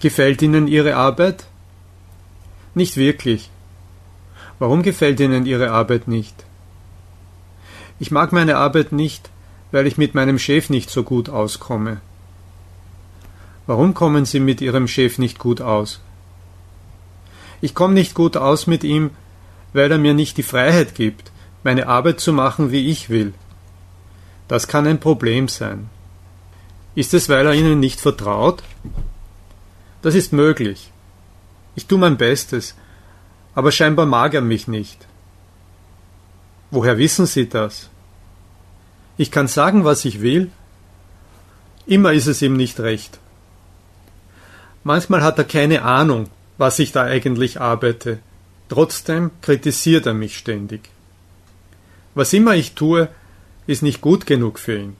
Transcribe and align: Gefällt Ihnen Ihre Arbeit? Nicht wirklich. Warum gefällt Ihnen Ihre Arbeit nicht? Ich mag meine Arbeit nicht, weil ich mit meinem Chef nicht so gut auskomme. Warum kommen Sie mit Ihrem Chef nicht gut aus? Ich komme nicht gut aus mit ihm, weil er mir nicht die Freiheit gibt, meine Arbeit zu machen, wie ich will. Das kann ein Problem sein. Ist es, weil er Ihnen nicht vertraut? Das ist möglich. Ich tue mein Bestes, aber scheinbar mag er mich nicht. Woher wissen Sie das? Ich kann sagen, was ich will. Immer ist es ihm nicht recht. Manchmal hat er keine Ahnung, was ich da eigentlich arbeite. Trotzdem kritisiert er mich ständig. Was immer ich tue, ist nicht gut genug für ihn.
Gefällt 0.00 0.40
Ihnen 0.40 0.66
Ihre 0.66 0.96
Arbeit? 0.96 1.44
Nicht 2.74 2.96
wirklich. 2.96 3.50
Warum 4.58 4.82
gefällt 4.82 5.20
Ihnen 5.20 5.44
Ihre 5.44 5.72
Arbeit 5.72 6.08
nicht? 6.08 6.34
Ich 7.98 8.10
mag 8.10 8.32
meine 8.32 8.56
Arbeit 8.56 8.92
nicht, 8.92 9.28
weil 9.72 9.86
ich 9.86 9.98
mit 9.98 10.14
meinem 10.14 10.38
Chef 10.38 10.70
nicht 10.70 10.88
so 10.88 11.02
gut 11.02 11.28
auskomme. 11.28 12.00
Warum 13.66 13.92
kommen 13.92 14.24
Sie 14.24 14.40
mit 14.40 14.62
Ihrem 14.62 14.88
Chef 14.88 15.18
nicht 15.18 15.38
gut 15.38 15.60
aus? 15.60 16.00
Ich 17.60 17.74
komme 17.74 17.92
nicht 17.92 18.14
gut 18.14 18.38
aus 18.38 18.66
mit 18.66 18.84
ihm, 18.84 19.10
weil 19.74 19.92
er 19.92 19.98
mir 19.98 20.14
nicht 20.14 20.38
die 20.38 20.42
Freiheit 20.42 20.94
gibt, 20.94 21.30
meine 21.62 21.88
Arbeit 21.88 22.20
zu 22.20 22.32
machen, 22.32 22.72
wie 22.72 22.88
ich 22.88 23.10
will. 23.10 23.34
Das 24.48 24.66
kann 24.66 24.86
ein 24.86 24.98
Problem 24.98 25.48
sein. 25.48 25.90
Ist 26.94 27.12
es, 27.12 27.28
weil 27.28 27.46
er 27.46 27.54
Ihnen 27.54 27.80
nicht 27.80 28.00
vertraut? 28.00 28.62
Das 30.02 30.14
ist 30.14 30.32
möglich. 30.32 30.90
Ich 31.74 31.86
tue 31.86 31.98
mein 31.98 32.16
Bestes, 32.16 32.74
aber 33.54 33.72
scheinbar 33.72 34.06
mag 34.06 34.34
er 34.34 34.40
mich 34.40 34.68
nicht. 34.68 35.06
Woher 36.70 36.98
wissen 36.98 37.26
Sie 37.26 37.48
das? 37.48 37.90
Ich 39.16 39.30
kann 39.30 39.48
sagen, 39.48 39.84
was 39.84 40.04
ich 40.04 40.20
will. 40.20 40.50
Immer 41.86 42.12
ist 42.12 42.26
es 42.26 42.42
ihm 42.42 42.56
nicht 42.56 42.80
recht. 42.80 43.18
Manchmal 44.84 45.22
hat 45.22 45.36
er 45.38 45.44
keine 45.44 45.82
Ahnung, 45.82 46.28
was 46.56 46.78
ich 46.78 46.92
da 46.92 47.02
eigentlich 47.02 47.60
arbeite. 47.60 48.20
Trotzdem 48.68 49.30
kritisiert 49.42 50.06
er 50.06 50.14
mich 50.14 50.38
ständig. 50.38 50.88
Was 52.14 52.32
immer 52.32 52.54
ich 52.54 52.74
tue, 52.74 53.08
ist 53.66 53.82
nicht 53.82 54.00
gut 54.00 54.26
genug 54.26 54.58
für 54.58 54.78
ihn. 54.78 54.96